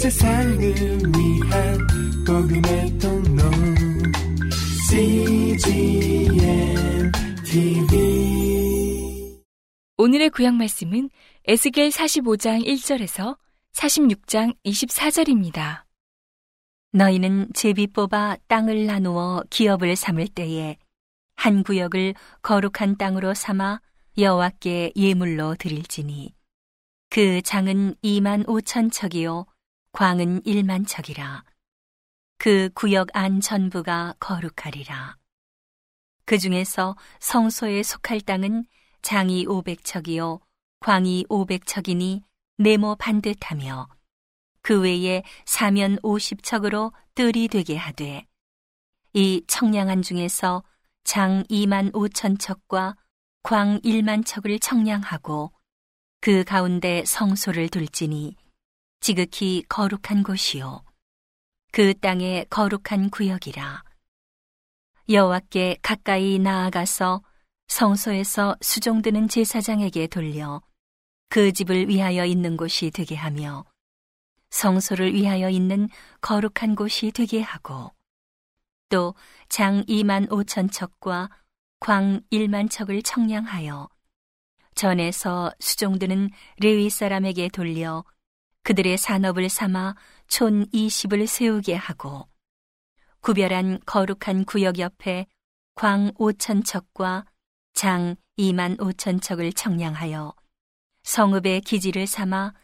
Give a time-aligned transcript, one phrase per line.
[0.00, 1.78] 세상을 위한
[2.26, 3.42] 복음의 통로
[4.88, 6.32] CGM
[7.44, 9.38] TV
[9.98, 11.10] 오늘의 구약 말씀은
[11.44, 13.36] 에스겔 45장 1절에서
[13.74, 15.82] 46장 24절입니다.
[16.92, 20.78] 너희는 제비 뽑아 땅을 나누어 기업을 삼을 때에
[21.36, 23.82] 한 구역을 거룩한 땅으로 삼아
[24.16, 26.32] 여호와께 예물로 드릴지니
[27.10, 29.44] 그 장은 2만 5천 척이요
[29.92, 31.44] 광은 1만 척이라.
[32.38, 35.16] 그 구역 안 전부가 거룩하리라.
[36.24, 38.64] 그 중에서 성소에 속할 땅은
[39.02, 40.40] 장이 500척이요
[40.78, 42.22] 광이 500척이니
[42.58, 43.88] 네모 반듯하며
[44.62, 48.26] 그 외에 사면 50척으로 뜰이 되게 하되
[49.12, 50.62] 이 청량한 중에서
[51.02, 52.96] 장 2만 5천 척과
[53.42, 55.52] 광 1만 척을 청량하고
[56.20, 58.36] 그 가운데 성소를 둘지니
[59.00, 60.84] 지극히 거룩한 곳이요.
[61.72, 63.82] 그 땅의 거룩한 구역이라.
[65.08, 67.22] 여호와께 가까이 나아가서
[67.68, 70.60] 성소에서 수종드는 제사장에게 돌려
[71.28, 73.64] 그 집을 위하여 있는 곳이 되게 하며
[74.50, 75.88] 성소를 위하여 있는
[76.20, 77.92] 거룩한 곳이 되게 하고
[78.88, 79.14] 또
[79.48, 81.28] 장 2만 5천 척과
[81.80, 83.88] 광 1만 척을 청량하여
[84.76, 88.04] 전에서 수종드는 레위 사람에게 돌려
[88.62, 89.94] 그들의 산업을 삼아
[90.28, 92.28] 촌 20을 세우게 하고
[93.20, 95.26] 구별한 거룩한 구역 옆에
[95.74, 97.24] 광 5천 척과
[97.72, 100.34] 장 2만 5천 척을 청량하여
[101.02, 102.54] 성읍의 기지를 삼아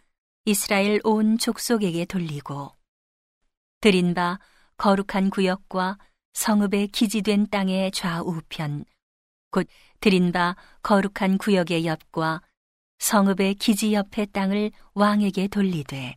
[0.44, 2.72] 이스라엘 온 족속에게 돌리고
[3.80, 4.38] 드린 바
[4.76, 5.98] 거룩한 구역과
[6.34, 8.84] 성읍의 기지된 땅의 좌우편
[9.50, 9.66] 곧
[10.00, 12.42] 드린 바 거룩한 구역의 옆과
[12.98, 16.16] 성읍의 기지 옆의 땅을 왕에게 돌리되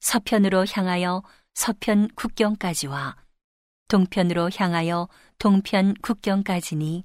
[0.00, 1.22] 서편으로 향하여
[1.54, 3.16] 서편 국경까지와
[3.88, 7.04] 동편으로 향하여 동편 국경까지니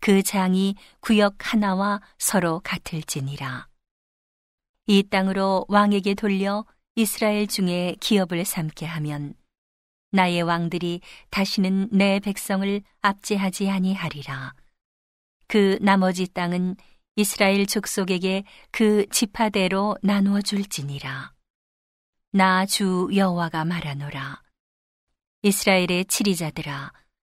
[0.00, 3.68] 그 장이 구역 하나와 서로 같을지니라.
[4.86, 9.34] 이 땅으로 왕에게 돌려 이스라엘 중에 기업을 삼게 하면
[10.10, 14.54] 나의 왕들이 다시는 내 백성을 압제하지 아니하리라.
[15.48, 16.76] 그 나머지 땅은
[17.16, 18.42] 이스라엘 족속에게
[18.72, 21.32] 그 지파대로 나누어 줄지니라.
[22.32, 24.42] 나 주 여호와가 말하노라.
[25.42, 26.92] 이스라엘의 치리자들아,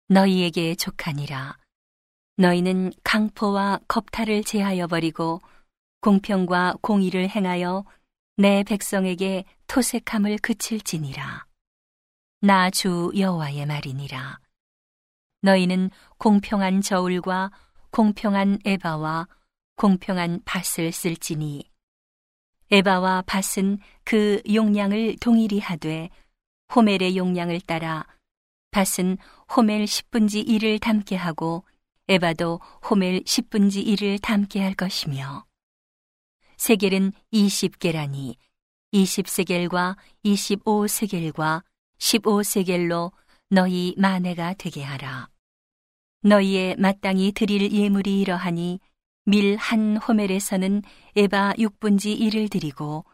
[0.09, 1.57] 너희에게 족하니라.
[2.35, 5.41] 너희는 강포와 겁탈을 제하여 버리고
[6.01, 7.85] 공평과 공의를 행하여
[8.35, 11.45] 내 백성에게 토색함을 그칠지니라.
[12.41, 14.39] 나 주 여호와의 말이니라.
[15.41, 17.51] 너희는 공평한 저울과
[17.91, 19.28] 공평한 에바와
[19.79, 21.63] 공평한 밭을 쓸지니
[22.69, 26.09] 에바와 밭은 그 용량을 동일히 하되
[26.75, 28.06] 호멜의 용량을 따라
[28.72, 29.18] 밭은
[29.56, 31.63] 호멜 10분지 1을 담게 하고
[32.09, 35.45] 에바도 호멜 10분지 1을 담게 할 것이며
[36.57, 38.35] 세겔은 20계라니
[38.91, 39.95] 20세겔과
[40.25, 41.63] 25세겔과
[42.00, 43.13] 15세겔로
[43.50, 45.29] 너희 마네가 되게 하라.
[46.23, 48.81] 너희의 마땅히 드릴 예물이 이러하니
[49.29, 50.81] 밀 한 호멜에서는
[51.16, 53.06] 에바 6분지 1을 드리고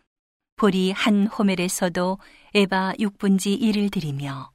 [0.55, 2.17] 보리 한 호멜에서도
[2.53, 4.49] 에바 6분지 1을 드리며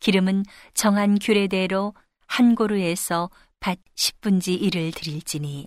[0.00, 0.44] 기름은
[0.74, 1.94] 정한 규례대로
[2.26, 5.66] 한 고루에서 밭 10분지 1을 드릴지니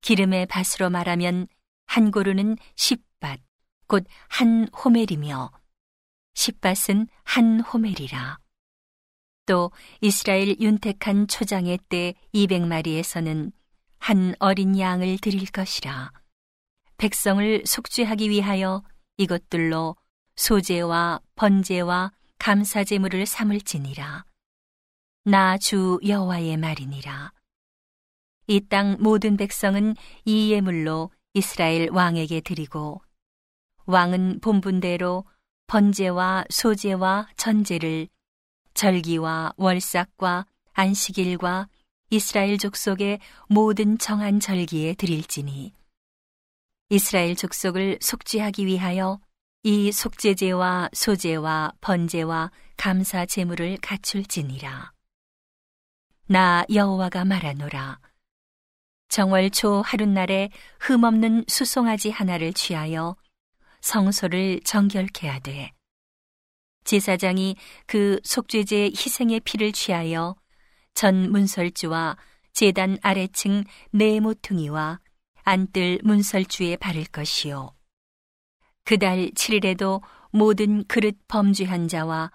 [0.00, 1.46] 기름의 밭으로 말하면
[1.84, 3.40] 한 고루는 10밭
[3.86, 5.50] 곧 한 호멜이며
[6.32, 8.38] 10밭은 한 호멜이라.
[9.44, 9.70] 또
[10.00, 13.52] 이스라엘 윤택한 초장의 때 200마리에서는
[13.98, 16.12] 한 어린 양을 드릴 것이라.
[16.96, 18.82] 백성을 속죄하기 위하여
[19.16, 19.96] 이것들로
[20.36, 24.24] 소제와 번제와 감사 제물을 삼을지니라.
[25.24, 27.32] 나 주 여호와의 말이니라.
[28.46, 29.94] 이 땅 모든 백성은
[30.24, 33.02] 이 예물로 이스라엘 왕에게 드리고
[33.84, 35.24] 왕은 본분대로
[35.66, 38.08] 번제와 소제와 전제를
[38.72, 41.68] 절기와 월삭과 안식일과
[42.10, 45.74] 이스라엘 족속의 모든 정한 절기에 드릴지니
[46.88, 49.20] 이스라엘 족속을 속죄하기 위하여
[49.62, 54.92] 이 속죄제와 소제와 번제와 감사 제물을 갖출지니라.
[56.28, 57.98] 나 여호와가 말하노라.
[59.08, 60.48] 정월 초 하룻날에
[60.80, 63.16] 흠없는 수송아지 하나를 취하여
[63.82, 65.72] 성소를 정결케 하되
[66.84, 67.56] 제사장이
[67.86, 70.36] 그 속죄제 희생의 피를 취하여
[70.98, 72.16] 전 문설주와
[72.54, 73.62] 제단 아래층
[73.92, 74.98] 네 모퉁이와
[75.44, 77.72] 안뜰 문설주에 바를 것이요
[78.82, 80.02] 그달 7일에도
[80.32, 82.32] 모든 그릇 범죄한 자와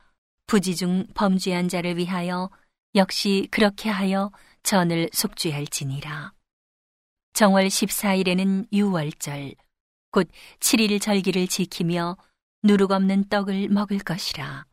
[0.48, 2.50] 부지 중 범죄한 자를 위하여
[2.96, 4.32] 역시 그렇게 하여
[4.62, 6.32] 전을 속죄할지니라.
[7.34, 9.56] 정월 14일에는 유월절,
[10.12, 10.30] 곧
[10.62, 12.16] 7일 절기를 지키며
[12.64, 14.68] 누룩 없는 떡을 먹을 것이라.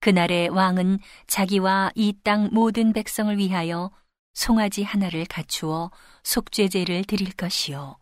[0.00, 3.90] 그날에 왕은 자기와 이 땅 모든 백성을 위하여
[4.34, 5.90] 송아지 하나를 갖추어
[6.22, 7.98] 속죄제를 드릴 것이요.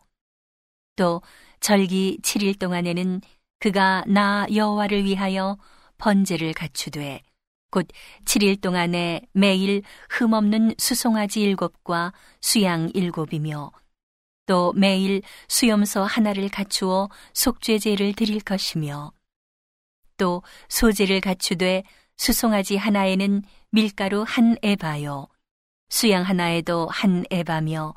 [0.95, 1.21] 또
[1.59, 3.21] 절기 7일 동안에는
[3.59, 5.57] 그가 나 여호와를 위하여
[5.97, 7.21] 번제를 갖추되
[7.71, 7.87] 곧
[8.25, 13.71] 7일 동안에 매일 흠없는 수송아지 일곱과 수양 일곱이며
[14.45, 19.11] 또 매일 수염소 하나를 갖추어 속죄제를 드릴 것이며
[20.17, 21.83] 또 소제를 갖추되
[22.17, 25.27] 수송아지 하나에는 밀가루 한 에바요
[25.89, 27.93] 수양 하나에도 한 에바며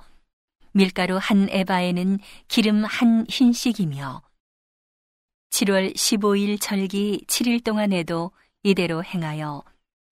[0.73, 4.23] 밀가루 한 에바에는 기름 한 흰씩이며
[5.51, 8.31] 7월 15일 절기 7일 동안에도
[8.63, 9.65] 이대로 행하여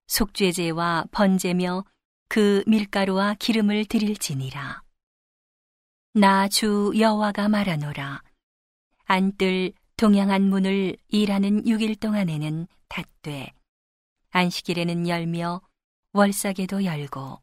[0.08, 1.84] 속죄제와 번제며
[2.28, 4.82] 그 밀가루와 기름을 드릴지니라.
[6.14, 8.22] 나 주 여호와가 말하노라.
[9.04, 13.52] 안뜰 동양한 문을 일하는 6일 동안에는 닫되
[14.30, 15.60] 안식일에는 열며
[16.12, 17.40] 월삭에도 열고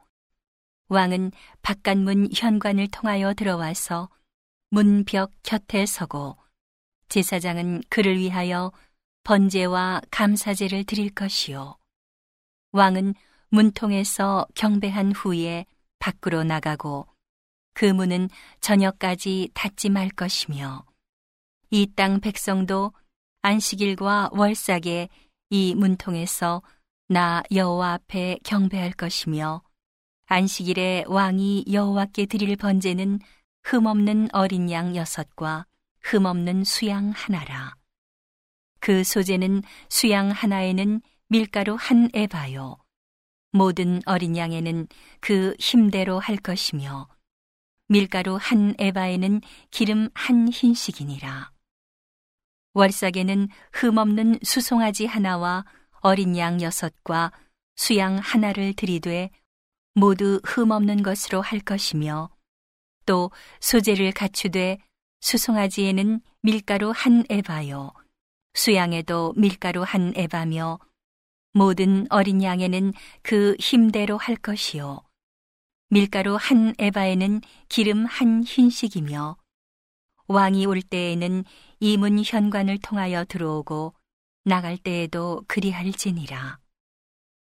[0.88, 4.10] 왕은 바깥 문 현관을 통하여 들어와서
[4.70, 6.38] 문 벽 곁에 서고
[7.10, 8.72] 제사장은 그를 위하여
[9.26, 11.76] 번제와 감사제를 드릴 것이요.
[12.72, 13.16] 왕은
[13.50, 15.66] 문통에서 경배한 후에
[16.00, 17.06] 밖으로 나가고
[17.74, 18.30] 그 문은
[18.62, 20.86] 저녁까지 닫지 말 것이며
[21.76, 22.94] 이 땅 백성도
[23.42, 25.10] 안식일과 월삭에
[25.50, 26.64] 이 문통에서
[27.10, 29.62] 나 여호와 앞에 경배할 것이며
[30.28, 33.20] 안식일에 왕이 여호와께 드릴 번제는
[33.64, 35.66] 흠없는 어린 양 여섯과
[36.00, 37.76] 흠없는 수양 하나라.
[38.80, 42.78] 그 소재는 수양 하나에는 밀가루 한 에바요.
[43.52, 44.88] 모든 어린 양에는
[45.20, 47.10] 그 힘대로 할 것이며
[47.90, 49.42] 밀가루 한 에바에는
[49.72, 51.55] 기름 한 흰씩이니라.
[52.76, 55.66] 월삭에는 흠없는 수송아지 하나와
[56.02, 57.32] 어린 양 여섯과
[57.76, 59.32] 수양 하나를 들이되
[59.96, 62.30] 모두 흠없는 것으로 할 것이며
[63.06, 63.32] 또
[63.62, 64.78] 소재를 갖추되
[65.22, 67.92] 수송아지에는 밀가루 한 에바요
[68.54, 70.80] 수양에도 밀가루 한 에바며
[71.54, 75.02] 모든 어린 양에는 그 힘대로 할 것이요.
[75.90, 77.40] 밀가루 한 에바에는
[77.70, 79.38] 기름 한 흰씩이며
[80.28, 81.44] 왕이 올 때에는
[81.80, 83.94] 이문 현관을 통하여 들어오고
[84.44, 86.60] 나갈 때에도 그리할지니라.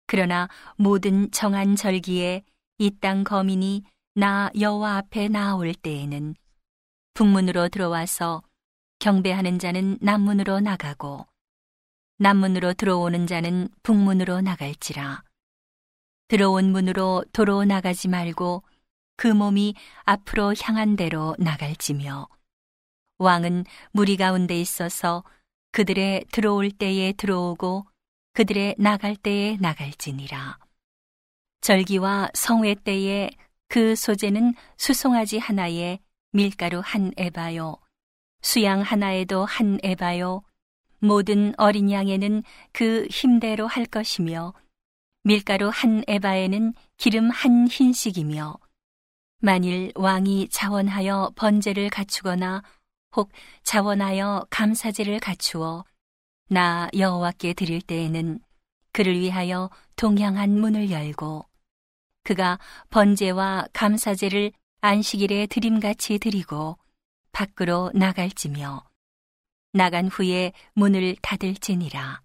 [0.06, 2.42] 그러나 모든 정한 절기에
[2.78, 3.82] 이 땅 거민이
[4.14, 6.34] 나 여호와 앞에 나올 때에는
[7.14, 8.42] 북문으로 들어와서
[8.98, 11.26] 경배하는 자는 남문으로 나가고
[12.18, 15.22] 남문으로 들어오는 자는 북문으로 나갈지라
[16.28, 18.62] 들어온 문으로 도로 나가지 말고
[19.16, 19.74] 그 몸이
[20.04, 22.28] 앞으로 향한 대로 나갈지며
[23.20, 25.22] 왕은 무리 가운데 있어서
[25.72, 27.86] 그들의 들어올 때에 들어오고
[28.32, 30.58] 그들의 나갈 때에 나갈지니라.
[31.60, 33.30] 절기와 성회 때에
[33.68, 35.98] 그 소재는 수송아지 하나에
[36.32, 37.76] 밀가루 한 에바요,
[38.40, 40.42] 수양 하나에도 한 에바요,
[41.00, 44.54] 모든 어린 양에는 그 힘대로 할 것이며,
[45.24, 48.56] 밀가루 한 에바에는 기름 한 흰씩이며,
[49.42, 52.62] 만일 왕이 자원하여 번제를 갖추거나
[53.16, 53.30] 혹
[53.64, 55.84] 자원하여 감사제를 갖추어
[56.48, 58.40] 나 여호와께 드릴 때에는
[58.92, 61.46] 그를 위하여 동양한 문을 열고
[62.22, 62.58] 그가
[62.90, 66.78] 번제와 감사제를 안식일에 드림같이 드리고
[67.32, 68.84] 밖으로 나갈지며
[69.72, 72.22] 나간 후에 문을 닫을지니라.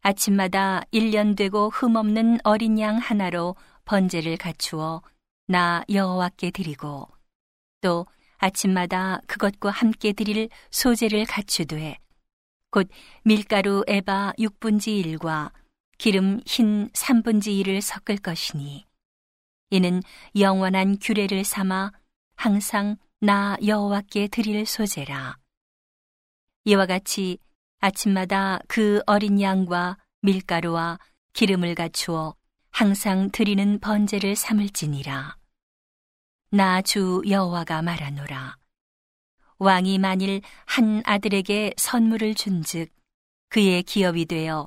[0.00, 5.02] 아침마다 일년 되고 흠없는 어린 양 하나로 번제를 갖추어
[5.46, 7.08] 나 여호와께 드리고
[7.80, 8.06] 또
[8.38, 11.98] 아침마다 그것과 함께 드릴 소제를 갖추되
[12.70, 12.88] 곧
[13.24, 15.52] 밀가루 에바 6분지 1과
[15.98, 18.86] 기름 흰 3분지 1을 섞을 것이니
[19.70, 20.02] 이는
[20.38, 21.92] 영원한 규례를 삼아
[22.36, 25.36] 항상 나 여호와께 드릴 소재라.
[26.64, 27.38] 이와 같이
[27.80, 30.98] 아침마다 그 어린 양과 밀가루와
[31.32, 32.34] 기름을 갖추어
[32.70, 35.37] 항상 드리는 번제를 삼을지니라
[36.50, 38.56] 나 주 여호와가 말하노라.
[39.58, 42.88] 왕이 만일 한 아들에게 선물을 준즉
[43.50, 44.66] 그의 기업이 되어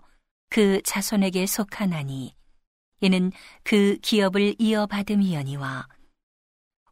[0.51, 2.35] 그 자손에게 속하나니
[2.99, 3.31] 이는
[3.63, 5.87] 그 기업을 이어받음이여니와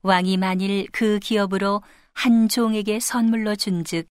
[0.02, 4.08] 왕이 만일 그 기업으로 한 종에게 선물로 준즉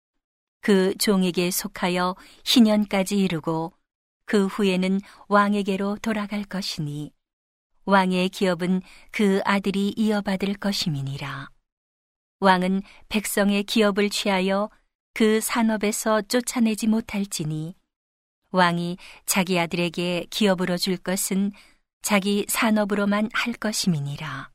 [0.61, 3.75] 그 종에게 속하여 희년까지 이르고
[4.25, 7.13] 그 후에는 왕에게로 돌아갈 것이니
[7.87, 11.51] 왕의 기업은 그 아들이 이어받을 것임이니라.
[12.41, 14.71] 왕은 백성의 기업을 취하여
[15.13, 17.75] 그 산업에서 쫓아내지 못할지니
[18.51, 21.53] 왕이 자기 아들에게 기업으로 줄 것은
[22.03, 24.51] 자기 산업으로만 할 것임이니라.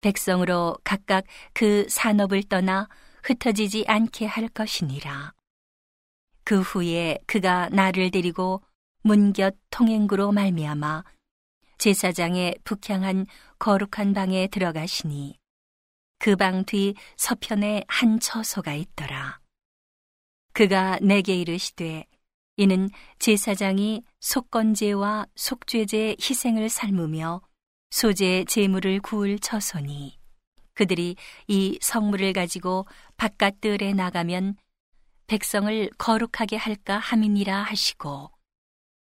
[0.00, 2.88] 백성으로 각각 그 산업을 떠나
[3.24, 5.32] 흩어지지 않게 할 것이니라.
[6.44, 8.62] 그 후에 그가 나를 데리고
[9.02, 11.04] 문곁 통행구로 말미암아
[11.78, 13.26] 제사장의 북향한
[13.58, 15.38] 거룩한 방에 들어가시니
[16.18, 19.40] 그 방 뒤 서편에 한 처소가 있더라.
[20.52, 22.06] 그가 내게 이르시되
[22.56, 27.42] 이는 제사장이 속건제와 속죄제 희생을 삶으며
[27.90, 30.18] 소재 제물을 구울 처소니
[30.72, 31.16] 그들이
[31.48, 32.86] 이 성물을 가지고
[33.18, 34.56] 바깥들에 나가면
[35.26, 38.30] 백성을 거룩하게 할까 함이니라 하시고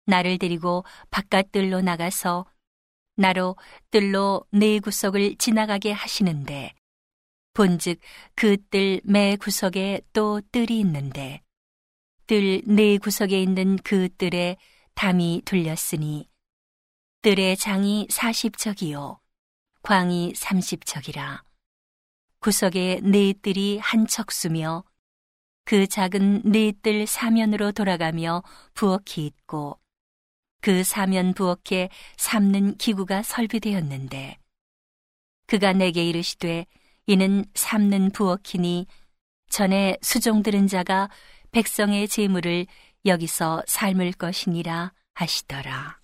[0.08, 2.46] 나를 데리고 바깥들로 나가서
[3.16, 3.56] 나로
[3.92, 6.74] 뜰로 네 구석을 지나가게 하시는데
[7.54, 8.00] 본즉
[8.36, 11.42] 그 뜰 매 구석에 또 뜰이 있는데
[12.28, 14.58] 뜰 네 구석에 있는 그 뜰에
[14.96, 16.30] 담이 둘렸으니
[17.22, 19.20] 뜰의 장이 사십척이요
[19.82, 21.44] 광이 삼십척이라.
[22.40, 24.84] 구석에 네 뜰이 한 척수며
[25.66, 29.80] 그 작은 네 뜰 사면으로 돌아가며 부엌이 있고
[30.62, 34.38] 그 사면 부엌에 삶는 기구가 설비되었는데
[35.48, 36.66] 그가 내게 이르시되
[37.06, 38.86] 이는 삶는 부엌이니
[39.50, 41.10] 전에 수종 들은 자가
[41.52, 42.66] 백성의 재물을
[43.06, 46.00] 여기서 삶을 것이니라 하시더라.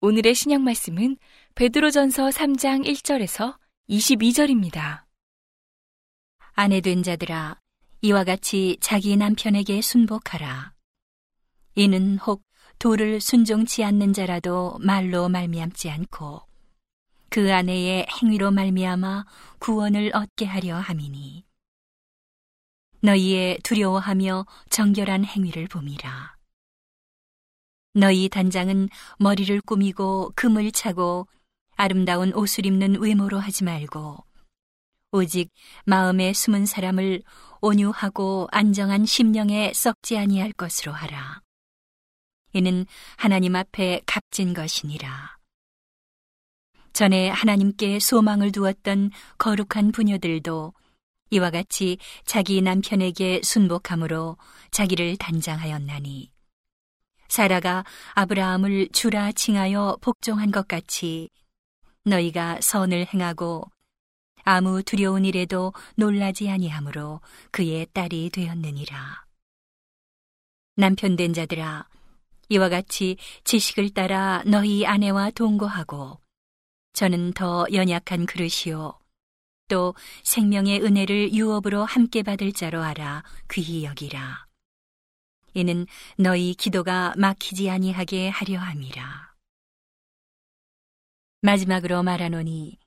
[0.00, 1.16] 오늘의 신약 말씀은
[1.54, 3.58] 베드로전서 3장 1절에서
[3.90, 5.04] 22절입니다.
[6.52, 7.60] 아내 된 자들아
[8.00, 10.72] 이와 같이 자기 남편에게 순복하라.
[11.74, 12.47] 이는 혹
[12.78, 16.42] 도를 순종치 않는 자라도 말로 말미암지 않고
[17.30, 19.24] 그 아내의 행위로 말미암아
[19.58, 21.44] 구원을 얻게 하려 함이니
[23.00, 26.36] 너희의 두려워하며 정결한 행위를 봄이라
[27.94, 31.26] 너희 단장은 머리를 꾸미고 금을 차고
[31.74, 34.24] 아름다운 옷을 입는 외모로 하지 말고
[35.10, 35.50] 오직
[35.84, 37.22] 마음에 숨은 사람을
[37.60, 41.40] 온유하고 안정한 심령에 썩지 아니할 것으로 하라.
[42.52, 42.86] 이는
[43.16, 45.38] 하나님 앞에 값진 것이니라.
[46.92, 50.72] 전에 하나님께 소망을 두었던 거룩한 부녀들도
[51.30, 54.36] 이와 같이 자기 남편에게 순복함으로
[54.70, 56.32] 자기를 단장하였나니
[57.28, 61.28] 사라가 아브라함을 주라 칭하여 복종한 것 같이
[62.04, 63.70] 너희가 선을 행하고
[64.44, 69.24] 아무 두려운 일에도 놀라지 아니하므로 그의 딸이 되었느니라.
[70.76, 71.86] 남편 된 자들아
[72.48, 76.20] 이와 같이 지식을 따라 너희 아내와 동거하고
[76.94, 78.98] 저는 더 연약한 그릇이요
[79.68, 84.46] 또 생명의 은혜를 유업으로 함께 받을 자로 알아 귀히 여기라.
[85.54, 85.86] 이는
[86.16, 89.34] 너희 기도가 막히지 아니하게 하려 함이라.
[91.42, 92.78] 마지막으로 말하노니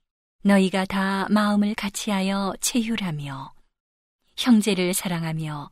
[0.44, 3.54] 너희가 다 마음을 같이하여 체휼하며
[4.38, 5.70] 형제를 사랑하며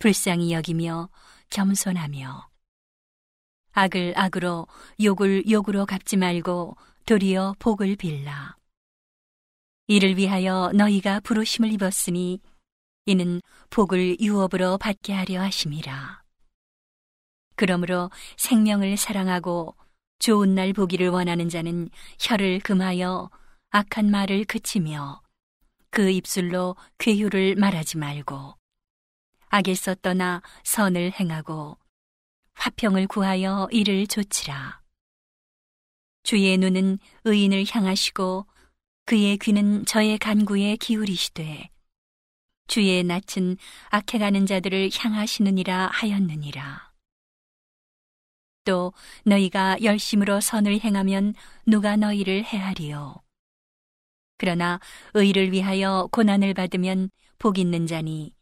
[0.00, 1.08] 불쌍히 여기며
[1.50, 2.49] 겸손하며
[3.72, 4.66] 악을 악으로
[5.02, 8.56] 욕을 욕으로 갚지 말고 도리어 복을 빌라.
[9.86, 12.40] 이를 위하여 너희가 부르심을 입었으니
[13.06, 16.22] 이는 복을 유업으로 받게 하려 하심이라.
[17.56, 19.74] 그러므로 생명을 사랑하고
[20.20, 21.88] 좋은 날 보기를 원하는 자는
[22.20, 23.30] 혀를 금하여
[23.70, 25.22] 악한 말을 그치며
[25.90, 28.54] 그 입술로 괴유를 말하지 말고
[29.48, 31.79] 악에서 떠나 선을 행하고
[32.60, 34.82] 화평을 구하여 이를 조치라.
[36.24, 38.46] 주의 눈은 의인을 향하시고
[39.06, 41.70] 그의 귀는 저의 간구에 기울이시되
[42.66, 43.56] 주의 낯은
[43.88, 46.92] 악해가는 자들을 향하시느니라 하였느니라.
[48.64, 48.92] 또
[49.24, 51.32] 너희가 열심으로 선을 행하면
[51.64, 53.22] 누가 너희를 해하리요.
[54.36, 54.80] 그러나
[55.14, 58.34] 의를 위하여 고난을 받으면 복 있는 자니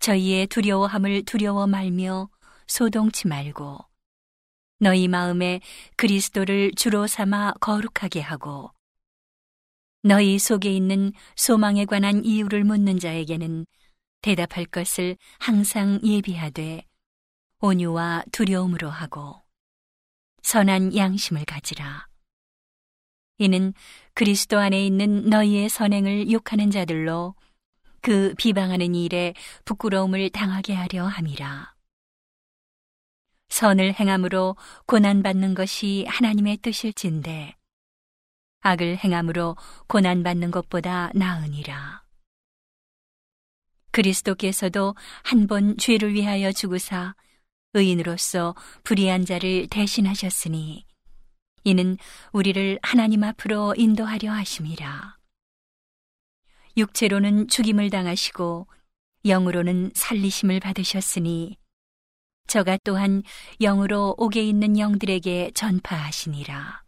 [0.00, 2.28] 저희의 두려워함을 두려워 말며
[2.66, 3.78] 소동치 말고
[4.80, 5.60] 너희 마음에
[5.96, 8.70] 그리스도를 주로 삼아 거룩하게 하고
[10.02, 13.66] 너희 속에 있는 소망에 관한 이유를 묻는 자에게는
[14.20, 16.84] 대답할 것을 항상 예비하되
[17.60, 19.42] 온유와 두려움으로 하고
[20.42, 22.06] 선한 양심을 가지라.
[23.38, 23.72] 이는
[24.12, 27.34] 그리스도 안에 있는 너희의 선행을 욕하는 자들로
[28.00, 31.73] 그 비방하는 일에 부끄러움을 당하게 하려 함이라.
[33.54, 34.56] 선을 행함으로
[34.86, 37.54] 고난받는 것이 하나님의 뜻일진데
[38.62, 39.56] 악을 행함으로
[39.86, 42.02] 고난받는 것보다 나으니라.
[43.92, 47.14] 그리스도께서도 한 번 죄를 위하여 죽으사
[47.74, 50.84] 의인으로서 불의한 자를 대신하셨으니
[51.62, 51.96] 이는
[52.32, 55.16] 우리를 하나님 앞으로 인도하려 하심이라.
[56.76, 58.66] 육체로는 죽임을 당하시고
[59.24, 61.56] 영으로는 살리심을 받으셨으니
[62.46, 63.22] 저가 또한
[63.60, 66.82] 영으로 옥에 있는 영들에게 전파하시니라.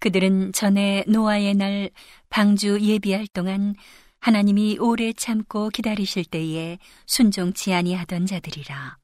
[0.00, 1.90] 그들은 전에 노아의 날
[2.28, 3.74] 방주 예비할 동안
[4.20, 8.98] 하나님이 오래 참고 기다리실 때에 순종치 아니하던 자들이라.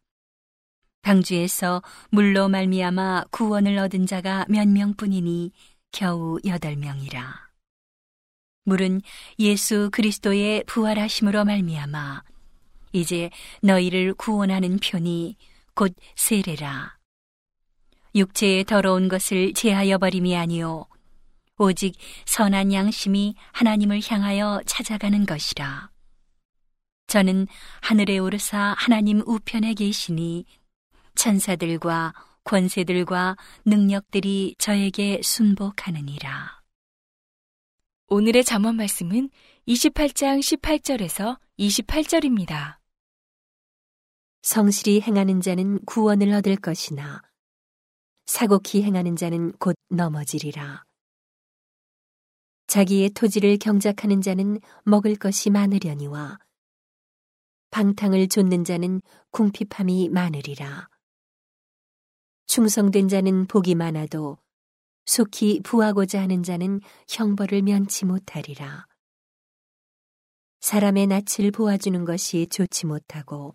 [1.02, 5.52] 방주에서 물로 말미암아 구원을 얻은 자가 몇 명뿐이니
[5.92, 7.48] 겨우 여덟 명이라.
[8.64, 9.00] 물은
[9.38, 12.22] 예수 그리스도의 부활하심으로 말미암아
[12.92, 13.30] 이제
[13.62, 15.36] 너희를 구원하는 편이
[15.74, 16.98] 곧 세례라.
[18.14, 20.86] 육체의 더러운 것을 제하여 버림이 아니요
[21.58, 25.90] 오직 선한 양심이 하나님을 향하여 찾아가는 것이라.
[27.08, 27.46] 저는
[27.80, 30.44] 하늘에 오르사 하나님 우편에 계시니
[31.14, 32.12] 천사들과
[32.44, 36.60] 권세들과 능력들이 저에게 순복하느니라.
[38.08, 39.28] 오늘의 잠언 말씀은
[39.66, 42.77] 28장 18절에서 28절입니다.
[44.48, 47.20] 성실히 행하는 자는 구원을 얻을 것이나
[48.24, 50.84] 사곡히 행하는 자는 곧 넘어지리라.
[52.66, 56.38] 자기의 토지를 경작하는 자는 먹을 것이 많으려니와
[57.72, 59.02] 방탕을 좇는 자는
[59.32, 60.88] 궁핍함이 많으리라.
[62.46, 64.38] 충성된 자는 복이 많아도
[65.04, 68.86] 속히 부하고자 하는 자는 형벌을 면치 못하리라.
[70.60, 73.54] 사람의 낯을 보아주는 것이 좋지 못하고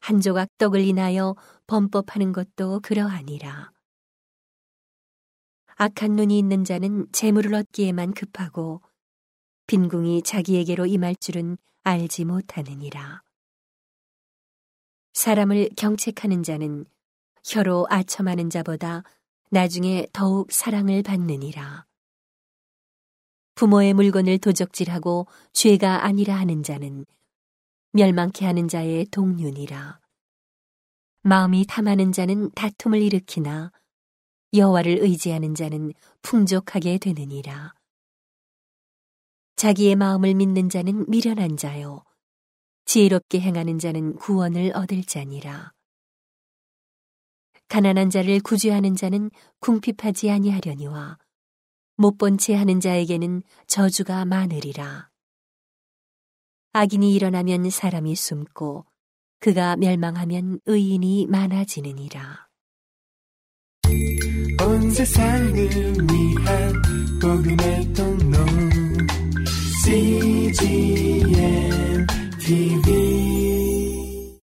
[0.00, 3.70] 한 조각 떡을 인하여 범법하는 것도 그러하니라.
[5.76, 8.82] 악한 눈이 있는 자는 재물을 얻기에만 급하고
[9.66, 13.22] 빈궁이 자기에게로 임할 줄은 알지 못하느니라.
[15.12, 16.86] 사람을 경책하는 자는
[17.44, 19.04] 혀로 아첨하는 자보다
[19.50, 21.86] 나중에 더욱 사랑을 받느니라.
[23.54, 27.04] 부모의 물건을 도적질하고 죄가 아니라 하는 자는
[27.92, 29.99] 멸망케 하는 자의 동륜이라.
[31.22, 33.72] 마음이 탐하는 자는 다툼을 일으키나
[34.54, 37.74] 여호와를 의지하는 자는 풍족하게 되느니라.
[39.56, 42.04] 자기의 마음을 믿는 자는 미련한 자요.
[42.86, 45.72] 지혜롭게 행하는 자는 구원을 얻을 자니라.
[47.68, 49.30] 가난한 자를 구제하는 자는
[49.60, 51.18] 궁핍하지 아니하려니와
[51.96, 55.10] 못 본 채 하는 자에게는 저주가 많으리라.
[56.72, 58.86] 악인이 일어나면 사람이 숨고
[59.40, 62.48] 그가 멸망하면 의인이 많아지느니라.
[64.62, 66.82] 온 세상을 위한
[67.20, 68.36] 복음의 통로
[69.82, 71.26] CGM
[72.38, 73.09] TV